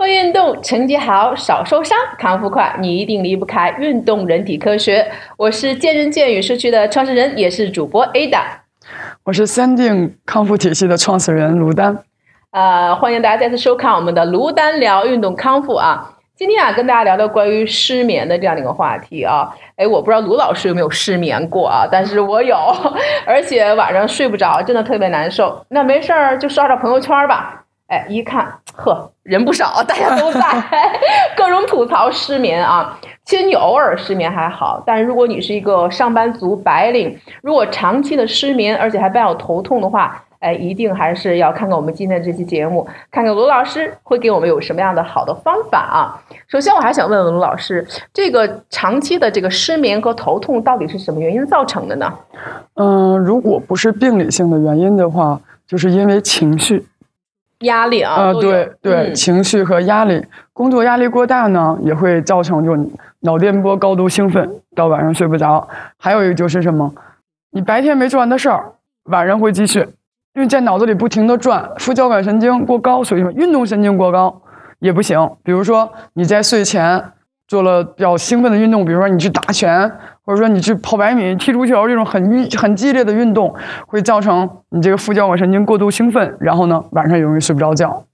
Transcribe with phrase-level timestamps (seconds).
[0.00, 5.06] 会运动，成绩好，少受伤，康复快，你一定离不开运动人体科学。
[5.36, 8.40] 我是健人健语社区的创始人，也是主播 Ada。
[9.24, 11.98] 我是三定康复体系的创始人卢丹。
[12.52, 16.16] 呃，欢迎大家再次收看我们的卢丹聊运动康复啊。
[16.34, 19.54] 今天啊，跟大家聊聊关于失眠的这样的一个话题啊。
[19.76, 22.56] 哎，我不知道卢老师有没有失眠过啊，但是我有，
[23.26, 25.62] 而且晚上睡不着，真的特别难受。
[25.68, 27.58] 那没事儿就刷刷朋友圈吧。
[27.88, 28.46] 哎，一看，
[28.82, 30.40] 呵，人不少， 大家都在，
[31.36, 32.98] 各种吐槽失眠啊。
[33.24, 46.20] 其实你偶尔失眠还好，但如果你是一个上班族白领，如果长期的失眠，而且还伴有头痛的话，哎，一定还是要看看我们今天的这期节目，看看卢老师会给我们有什么样的好的方法啊。
[46.48, 52.12] 首先，我还想问问卢老师，这个长期的这个失眠和头痛到底是什么原因造成的呢？
[52.74, 55.38] 嗯，如果不是病理性的原因的话，
[55.68, 56.84] 就是因为情绪。
[57.60, 62.76] 压力啊，呃，对对，情绪和压力，工作压力过大呢，也会造成就
[63.20, 65.68] 脑电波高度兴奋，到晚上睡不着。
[65.98, 66.92] 还有一个就是什么，
[67.50, 68.72] 你白天没做完的事儿，
[69.04, 69.80] 晚上会继续，
[70.34, 74.40] 因为在脑子里不停的转，副交感神经过高，所以说运动神经过高
[74.78, 75.30] 也不行。
[75.42, 77.02] 比如说你在睡前。
[77.50, 79.90] 做了比较兴奋的运动，比如说你去打拳，
[80.30, 83.52] 或者说你去跑百米、踢足球这种很运很激烈的运动，
[83.88, 88.04] 会造成你这个副交感神经过度兴奋，然后呢晚上容易睡不着觉。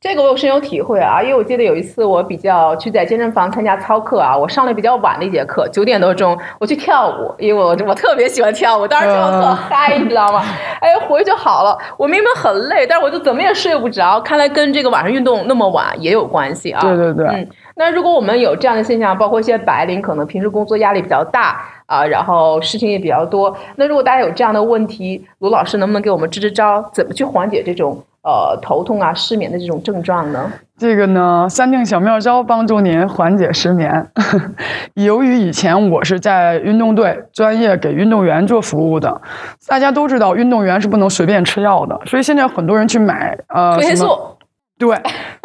[0.00, 10.42] 这个我有深有体会啊，因为我记得有一次我比较去在健身房参加操课啊，我上了比较晚的一节课，九点多钟我去跳舞，因为我我特别喜欢跳舞，当时跳的特嗨，你知道吗？
[10.80, 11.76] 哎，回去就好了。
[11.98, 16.80] 我明明很累，但是我就怎么也睡不着，看来跟这个晚上运动那么晚也有关系啊。
[16.80, 17.48] 对对对，嗯。
[17.78, 23.56] 那如果我们有这样的现象，包括一些白领，可能平时工作压力比较大啊，然后事情也比较多。
[23.76, 30.52] 那如果大家有这样的问题，卢老师能不能给我们支支招，怎么去缓解这种呃头痛啊、失眠的这种症状呢？
[30.76, 34.08] 这个呢，三定小妙招帮助您缓解失眠。
[34.94, 39.20] 由于以前我是在运动队专业给运动员做服务的，
[39.68, 44.34] 大家都知道运动员是不能随便吃药的，所以现在很多人去买呃什么。
[44.78, 44.96] 对，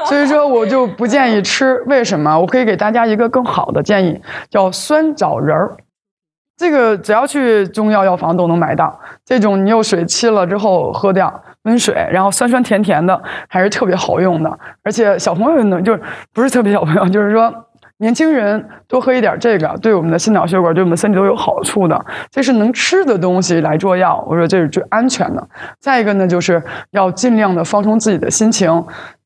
[0.05, 1.81] 所以说我就不建议吃。
[1.87, 2.39] 为什么？
[2.39, 5.75] 我可以给大家一个更好的建议，叫酸枣仁儿。
[6.55, 8.99] 这个只要去中药药房都能买到。
[9.25, 14.59] 这种你用水沏了之后喝掉，温水，然后酸酸甜甜的，还是特别好用的。
[14.83, 15.97] 而且小朋友呢，就
[16.31, 17.51] 不是特别小朋友，就是说。
[17.97, 22.05] 年轻人多喝一点这个，对我们的心脑血管、对我们身体都有好处的。
[22.29, 25.47] 这是能吃的东西来做药，我说这是最安全的。
[25.79, 26.61] 再一个呢，就是
[26.91, 28.83] 要尽量的放松自己的心情。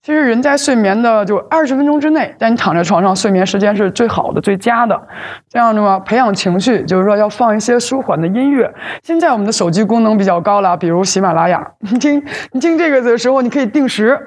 [0.07, 4.97] 其实人在睡眠的就二十分钟之内，在你躺在床上，睡眠时间是最好的、最佳的。
[5.50, 8.73] 这样的话，培养情绪，就是说要放一些舒缓的音乐。
[9.03, 12.23] 现在我们的手机功能比较高了，比如喜马拉雅，你听
[12.53, 14.18] 你听这个的时候，你可以定时。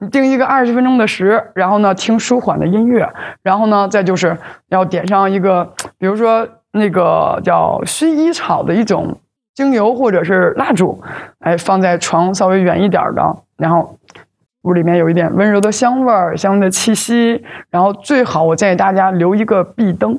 [0.00, 3.10] 你定一个二十分钟的时，然后呢听舒缓的音乐，
[3.42, 4.36] 然后呢再就是
[4.68, 9.18] 要点上一个，比如说那个叫薰衣草的一种
[9.54, 11.02] 精油或者是蜡烛，
[11.38, 13.96] 哎放在床稍微远一点的，然后
[14.62, 20.18] 屋里面有一点温柔的香味儿、香的气息，然后最好我建议大家留一个壁灯，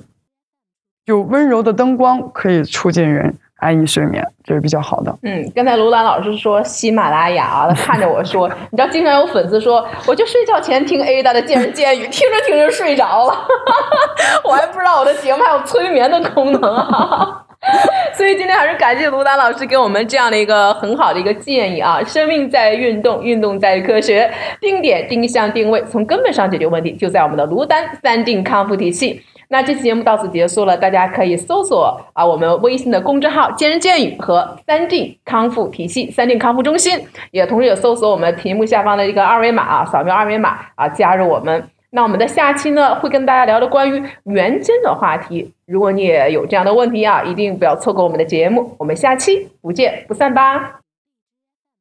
[1.06, 3.38] 就温柔的灯光可以促进人。
[3.62, 5.16] 安逸睡眠，这是比较好的。
[5.22, 13.46] 嗯，刚才卢兰老师说喜马拉雅啊，他看着我说，你知道，经常有粉丝说，我就睡觉前听 Ada 的见人见语，听着听着睡着了，
[14.44, 17.46] 我还不知道我的节目还有催眠的功能啊。
[18.17, 22.03] 所以今天还是感谢卢丹老师给我们这样的一个很好的一个建议啊！
[22.03, 24.29] 生命在运动，运动在于科学，
[24.59, 29.22] 定点、定向、定位，从根本上解决问题，就在我们的卢丹三定康复体系。
[29.49, 36.99] 那这期节目到此结束了，大家可以搜索啊我们微信的公众号“见人见语”和“三定康复体系”、“三定康复中心”，
[37.29, 41.63] 也同时也搜索我们屏幕下方的一个二维码啊，扫描二维码啊，加入我们。
[41.94, 45.53] 那我们的下期呢，会跟大家聊的关于圆肩的话题。
[45.66, 48.74] 如果你也有这样的问题啊，一定不要错过我们的节目。
[48.79, 50.81] 我们下期不见不散吧。